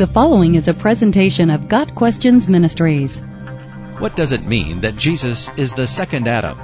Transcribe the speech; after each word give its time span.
The 0.00 0.06
following 0.06 0.54
is 0.54 0.66
a 0.66 0.72
presentation 0.72 1.50
of 1.50 1.68
Got 1.68 1.94
Questions 1.94 2.48
Ministries. 2.48 3.20
What 3.98 4.16
does 4.16 4.32
it 4.32 4.46
mean 4.46 4.80
that 4.80 4.96
Jesus 4.96 5.50
is 5.58 5.74
the 5.74 5.86
second 5.86 6.26
Adam? 6.26 6.56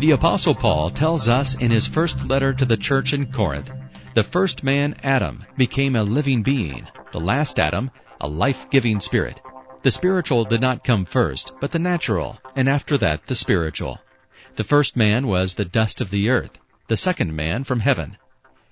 The 0.00 0.12
Apostle 0.12 0.54
Paul 0.54 0.88
tells 0.88 1.28
us 1.28 1.56
in 1.56 1.70
his 1.70 1.86
first 1.86 2.24
letter 2.24 2.54
to 2.54 2.64
the 2.64 2.78
church 2.78 3.12
in 3.12 3.30
Corinth 3.30 3.70
the 4.14 4.22
first 4.22 4.64
man, 4.64 4.94
Adam, 5.02 5.44
became 5.58 5.94
a 5.94 6.02
living 6.02 6.42
being, 6.42 6.88
the 7.12 7.20
last 7.20 7.58
Adam, 7.58 7.90
a 8.18 8.26
life 8.26 8.70
giving 8.70 8.98
spirit. 8.98 9.42
The 9.82 9.90
spiritual 9.90 10.46
did 10.46 10.62
not 10.62 10.84
come 10.84 11.04
first, 11.04 11.52
but 11.60 11.72
the 11.72 11.78
natural, 11.78 12.38
and 12.56 12.66
after 12.66 12.96
that 12.96 13.26
the 13.26 13.34
spiritual. 13.34 13.98
The 14.56 14.64
first 14.64 14.96
man 14.96 15.26
was 15.26 15.52
the 15.52 15.66
dust 15.66 16.00
of 16.00 16.08
the 16.08 16.30
earth, 16.30 16.58
the 16.86 16.96
second 16.96 17.36
man 17.36 17.64
from 17.64 17.80
heaven. 17.80 18.16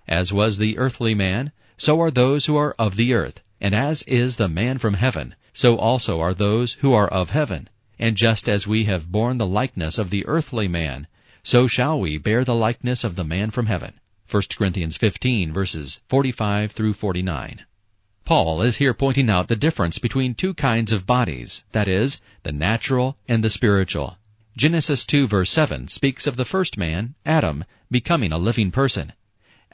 As 0.09 0.33
was 0.33 0.57
the 0.57 0.79
earthly 0.79 1.15
man, 1.15 1.53
so 1.77 2.01
are 2.01 2.11
those 2.11 2.47
who 2.47 2.57
are 2.57 2.75
of 2.79 2.97
the 2.97 3.13
earth. 3.13 3.43
And 3.61 3.75
as 3.75 4.03
is 4.03 4.37
the 4.37 4.49
man 4.49 4.79
from 4.79 4.95
heaven, 4.95 5.35
so 5.53 5.77
also 5.77 6.21
are 6.21 6.35
those 6.35 6.75
who 6.75 6.93
are 6.93 7.09
of 7.09 7.31
heaven. 7.31 7.69
And 7.99 8.17
just 8.17 8.49
as 8.49 8.67
we 8.67 8.85
have 8.85 9.11
borne 9.11 9.39
the 9.39 9.47
likeness 9.47 9.99
of 9.99 10.11
the 10.11 10.27
earthly 10.27 10.69
man, 10.69 11.07
so 11.43 11.67
shall 11.67 11.99
we 11.99 12.19
bear 12.19 12.45
the 12.45 12.55
likeness 12.55 13.05
of 13.05 13.17
the 13.17 13.25
man 13.25 13.51
from 13.51 13.67
heaven. 13.67 13.95
1 14.31 14.43
Corinthians 14.59 14.97
15 14.97 15.53
verses 15.53 16.03
45 16.09 16.73
through 16.73 16.93
49. 16.93 17.65
Paul 18.25 18.61
is 18.61 18.79
here 18.79 18.93
pointing 18.93 19.31
out 19.31 19.47
the 19.47 19.55
difference 19.55 19.99
between 19.99 20.35
two 20.35 20.53
kinds 20.53 20.91
of 20.91 21.07
bodies, 21.07 21.65
that 21.71 21.87
is, 21.87 22.21
the 22.43 22.51
natural 22.51 23.17
and 23.29 23.45
the 23.45 23.49
spiritual. 23.49 24.19
Genesis 24.57 25.07
2 25.07 25.29
verse 25.29 25.51
7 25.51 25.87
speaks 25.87 26.27
of 26.27 26.37
the 26.37 26.45
first 26.45 26.77
man, 26.77 27.15
Adam, 27.25 27.65
becoming 27.91 28.33
a 28.33 28.39
living 28.39 28.73
person. 28.73 29.13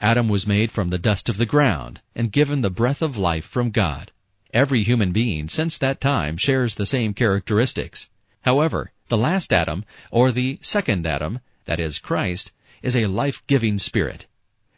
Adam 0.03 0.29
was 0.29 0.49
made 0.49 0.73
from 0.73 0.91
the 0.91 0.99
dust 0.99 1.29
of 1.29 1.37
the 1.37 1.47
ground 1.47 2.01
and 2.13 2.33
given 2.33 2.61
the 2.61 2.71
breath 2.71 3.03
of 3.03 3.17
life 3.17 3.45
from 3.45 3.71
God. 3.71 4.11
Every 4.53 4.83
human 4.83 5.13
being 5.13 5.49
since 5.49 5.79
that 5.79 6.01
time 6.01 6.37
shares 6.37 6.75
the 6.75 6.87
same 6.87 7.15
characteristics. 7.15 8.11
However, 8.41 8.91
the 9.09 9.17
last 9.17 9.53
Adam, 9.53 9.85
or 10.11 10.33
the 10.33 10.59
second 10.61 11.07
Adam, 11.07 11.39
that 11.67 11.79
is 11.79 12.01
Christ, 12.01 12.51
is 12.83 12.97
a 12.97 13.07
life-giving 13.07 13.79
spirit. 13.79 14.27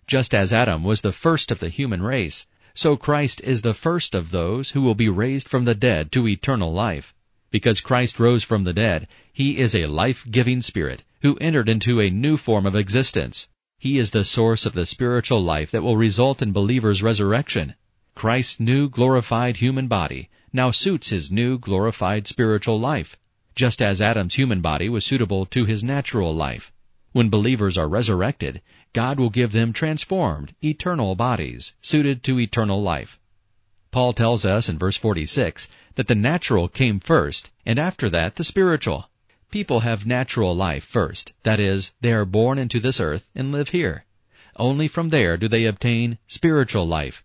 Just 0.06 0.34
as 0.34 0.52
Adam 0.52 0.84
was 0.84 1.00
the 1.00 1.10
first 1.10 1.50
of 1.50 1.58
the 1.58 1.70
human 1.70 2.02
race, 2.02 2.46
so 2.74 2.94
Christ 2.94 3.40
is 3.40 3.62
the 3.62 3.72
first 3.72 4.14
of 4.14 4.30
those 4.30 4.72
who 4.72 4.82
will 4.82 4.94
be 4.94 5.08
raised 5.08 5.48
from 5.48 5.64
the 5.64 5.74
dead 5.74 6.12
to 6.12 6.28
eternal 6.28 6.70
life. 6.70 7.14
Because 7.50 7.80
Christ 7.80 8.20
rose 8.20 8.44
from 8.44 8.64
the 8.64 8.74
dead, 8.74 9.08
he 9.32 9.58
is 9.58 9.74
a 9.74 9.86
life-giving 9.86 10.60
spirit 10.60 11.02
who 11.22 11.38
entered 11.38 11.70
into 11.70 11.98
a 11.98 12.10
new 12.10 12.36
form 12.36 12.66
of 12.66 12.76
existence. 12.76 13.48
He 13.84 13.98
is 13.98 14.12
the 14.12 14.24
source 14.24 14.64
of 14.64 14.72
the 14.72 14.86
spiritual 14.86 15.44
life 15.44 15.70
that 15.72 15.82
will 15.82 15.98
result 15.98 16.40
in 16.40 16.52
believers' 16.52 17.02
resurrection. 17.02 17.74
Christ's 18.14 18.58
new 18.58 18.88
glorified 18.88 19.56
human 19.56 19.88
body 19.88 20.30
now 20.54 20.70
suits 20.70 21.10
his 21.10 21.30
new 21.30 21.58
glorified 21.58 22.26
spiritual 22.26 22.80
life, 22.80 23.18
just 23.54 23.82
as 23.82 24.00
Adam's 24.00 24.36
human 24.36 24.62
body 24.62 24.88
was 24.88 25.04
suitable 25.04 25.44
to 25.44 25.66
his 25.66 25.84
natural 25.84 26.34
life. 26.34 26.72
When 27.12 27.28
believers 27.28 27.76
are 27.76 27.86
resurrected, 27.86 28.62
God 28.94 29.18
will 29.18 29.28
give 29.28 29.52
them 29.52 29.74
transformed, 29.74 30.54
eternal 30.64 31.14
bodies, 31.14 31.74
suited 31.82 32.22
to 32.22 32.40
eternal 32.40 32.82
life. 32.82 33.20
Paul 33.90 34.14
tells 34.14 34.46
us 34.46 34.66
in 34.66 34.78
verse 34.78 34.96
46 34.96 35.68
that 35.96 36.06
the 36.06 36.14
natural 36.14 36.68
came 36.68 37.00
first, 37.00 37.50
and 37.66 37.78
after 37.78 38.08
that 38.08 38.36
the 38.36 38.44
spiritual. 38.44 39.10
People 39.54 39.86
have 39.86 40.04
natural 40.04 40.52
life 40.52 40.82
first. 40.82 41.32
That 41.44 41.60
is, 41.60 41.92
they 42.00 42.12
are 42.12 42.24
born 42.24 42.58
into 42.58 42.80
this 42.80 42.98
earth 42.98 43.30
and 43.36 43.52
live 43.52 43.68
here. 43.68 44.04
Only 44.56 44.88
from 44.88 45.10
there 45.10 45.36
do 45.36 45.46
they 45.46 45.64
obtain 45.64 46.18
spiritual 46.26 46.88
life. 46.88 47.22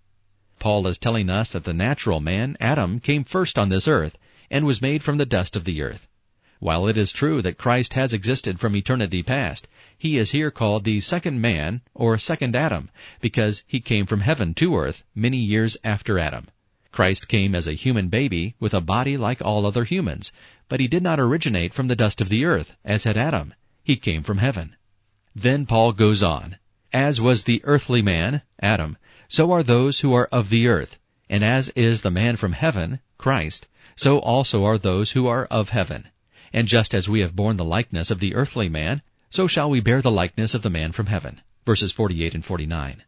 Paul 0.60 0.86
is 0.86 1.00
telling 1.00 1.32
us 1.32 1.52
that 1.54 1.64
the 1.64 1.74
natural 1.74 2.20
man, 2.20 2.56
Adam, 2.60 3.00
came 3.00 3.24
first 3.24 3.58
on 3.58 3.70
this 3.70 3.88
earth 3.88 4.16
and 4.52 4.64
was 4.64 4.80
made 4.80 5.02
from 5.02 5.18
the 5.18 5.26
dust 5.26 5.56
of 5.56 5.64
the 5.64 5.82
earth. 5.82 6.08
While 6.60 6.88
it 6.88 7.00
is 7.00 7.12
true 7.12 7.42
that 7.42 7.58
Christ 7.58 7.94
has 7.94 8.14
existed 8.14 8.60
from 8.60 8.76
eternity 8.76 9.24
past, 9.24 9.68
he 9.98 10.20
is 10.20 10.30
here 10.30 10.52
called 10.52 10.84
the 10.84 11.00
second 11.00 11.42
man 11.42 11.82
or 11.96 12.20
second 12.20 12.56
Adam 12.56 12.92
because 13.22 13.64
he 13.66 13.80
came 13.80 14.06
from 14.06 14.20
heaven 14.20 14.54
to 14.54 14.78
earth 14.78 15.04
many 15.16 15.38
years 15.38 15.78
after 15.84 16.20
Adam. 16.20 16.46
Christ 16.92 17.28
came 17.28 17.54
as 17.54 17.68
a 17.68 17.74
human 17.74 18.10
baby 18.10 18.56
with 18.60 18.74
a 18.74 18.82
body 18.82 19.16
like 19.16 19.42
all 19.42 19.66
other 19.66 19.84
humans, 19.84 20.32
but 20.68 20.80
he 20.80 20.88
did 20.88 21.04
not 21.04 21.20
originate 21.20 21.74
from 21.74 21.88
the 21.88 21.96
dust 21.96 22.22
of 22.22 22.30
the 22.30 22.46
earth, 22.46 22.76
as 22.84 23.04
had 23.04 23.18
Adam. 23.18 23.54
He 23.84 23.96
came 23.96 24.24
from 24.24 24.40
heaven. 24.40 24.76
Then 25.36 25.66
Paul 25.66 25.94
goes 25.94 26.24
on. 26.24 26.58
As 26.92 27.22
was 27.22 27.44
the 27.44 27.62
earthly 27.64 28.02
man, 28.02 28.42
Adam, 28.60 28.98
so 29.28 29.52
are 29.52 29.64
those 29.64 30.00
who 30.00 30.14
are 30.14 30.28
of 30.32 30.50
the 30.50 30.68
earth. 30.68 30.98
And 31.30 31.44
as 31.44 31.70
is 31.70 32.02
the 32.02 32.10
man 32.10 32.36
from 32.36 32.54
heaven, 32.54 33.00
Christ, 33.18 33.68
so 33.96 34.18
also 34.18 34.66
are 34.66 34.78
those 34.78 35.12
who 35.12 35.28
are 35.28 35.46
of 35.46 35.70
heaven. 35.70 36.08
And 36.52 36.68
just 36.68 36.96
as 36.96 37.08
we 37.08 37.20
have 37.20 37.36
borne 37.36 37.58
the 37.58 37.66
likeness 37.66 38.10
of 38.10 38.20
the 38.20 38.34
earthly 38.34 38.70
man, 38.70 39.04
so 39.30 39.46
shall 39.46 39.70
we 39.70 39.80
bear 39.80 40.02
the 40.02 40.10
likeness 40.10 40.56
of 40.56 40.64
the 40.64 40.70
man 40.72 40.92
from 40.92 41.06
heaven. 41.06 41.42
Verses 41.66 41.92
48 41.92 42.34
and 42.34 42.44
49. 42.44 43.04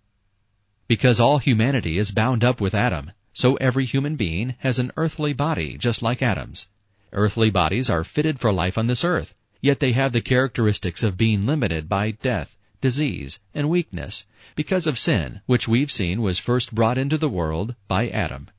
Because 0.88 1.20
all 1.20 1.40
humanity 1.40 1.98
is 1.98 2.12
bound 2.12 2.44
up 2.44 2.62
with 2.62 2.76
Adam, 2.76 3.12
so 3.34 3.56
every 3.56 3.86
human 3.86 4.16
being 4.16 4.56
has 4.60 4.80
an 4.80 4.92
earthly 4.98 5.34
body 5.34 5.78
just 5.78 6.02
like 6.02 6.22
Adam's. 6.22 6.68
Earthly 7.14 7.50
bodies 7.50 7.90
are 7.90 8.04
fitted 8.04 8.40
for 8.40 8.54
life 8.54 8.78
on 8.78 8.88
this 8.88 9.04
earth, 9.04 9.34
yet 9.62 9.80
they 9.80 9.92
have 9.92 10.12
the 10.12 10.22
characteristics 10.22 11.04
of 11.04 11.18
being 11.18 11.46
limited 11.46 11.88
by 11.90 12.12
death, 12.12 12.58
disease, 12.82 13.40
and 13.54 13.70
weakness, 13.70 14.26
because 14.56 14.88
of 14.88 14.98
sin, 14.98 15.42
which 15.46 15.68
we've 15.68 15.92
seen 15.92 16.22
was 16.22 16.40
first 16.40 16.74
brought 16.74 16.98
into 16.98 17.18
the 17.18 17.30
world 17.30 17.76
by 17.88 18.10
Adam. 18.10 18.50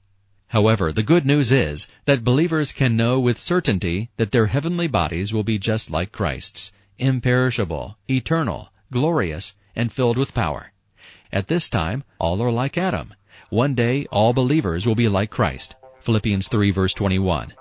However, 0.49 0.93
the 0.93 1.03
good 1.03 1.25
news 1.25 1.51
is 1.51 1.87
that 2.05 2.25
believers 2.25 2.73
can 2.73 2.97
know 2.97 3.19
with 3.19 3.39
certainty 3.39 4.11
that 4.19 4.33
their 4.33 4.47
heavenly 4.47 4.87
bodies 4.87 5.33
will 5.33 5.43
be 5.43 5.59
just 5.59 5.91
like 5.91 6.13
Christ's, 6.13 6.73
imperishable, 6.99 7.97
eternal, 8.09 8.71
glorious, 8.91 9.55
and 9.75 9.91
filled 9.91 10.19
with 10.19 10.35
power. 10.35 10.73
At 11.33 11.49
this 11.49 11.71
time, 11.71 12.05
all 12.19 12.43
are 12.43 12.53
like 12.53 12.77
Adam, 12.77 13.15
one 13.53 13.75
day 13.75 14.07
all 14.11 14.33
believers 14.33 14.87
will 14.87 14.95
be 14.95 15.09
like 15.09 15.29
Christ. 15.29 15.77
Philippians 16.01 16.49
3 16.49 16.71
verse 16.71 16.95
21. 16.95 17.53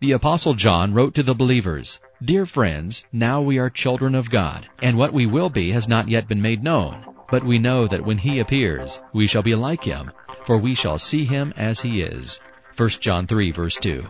The 0.00 0.12
apostle 0.12 0.52
John 0.52 0.92
wrote 0.92 1.14
to 1.14 1.22
the 1.22 1.34
believers, 1.34 2.00
Dear 2.22 2.44
friends, 2.44 3.06
now 3.14 3.40
we 3.40 3.56
are 3.56 3.70
children 3.70 4.14
of 4.14 4.30
God, 4.30 4.68
and 4.82 4.98
what 4.98 5.14
we 5.14 5.24
will 5.24 5.48
be 5.48 5.70
has 5.70 5.88
not 5.88 6.06
yet 6.06 6.28
been 6.28 6.42
made 6.42 6.62
known. 6.62 7.02
But 7.30 7.44
we 7.44 7.58
know 7.58 7.86
that 7.86 8.04
when 8.04 8.18
he 8.18 8.40
appears, 8.40 9.00
we 9.14 9.26
shall 9.26 9.42
be 9.42 9.54
like 9.54 9.82
him, 9.82 10.10
for 10.44 10.58
we 10.58 10.74
shall 10.74 10.98
see 10.98 11.24
him 11.24 11.54
as 11.56 11.80
he 11.80 12.02
is. 12.02 12.42
1 12.76 12.88
John 13.00 13.26
3 13.26 13.50
verse 13.50 13.76
2. 13.76 14.04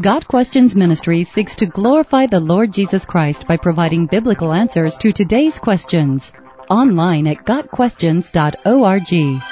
Got 0.00 0.26
Questions 0.26 0.74
Ministry 0.74 1.22
seeks 1.22 1.54
to 1.56 1.66
glorify 1.66 2.24
the 2.26 2.40
Lord 2.40 2.72
Jesus 2.72 3.04
Christ 3.04 3.46
by 3.46 3.58
providing 3.58 4.06
biblical 4.06 4.54
answers 4.54 4.96
to 4.98 5.12
today's 5.12 5.58
questions. 5.58 6.32
Online 6.70 7.26
at 7.26 7.44
GotQuestions.org. 7.44 9.42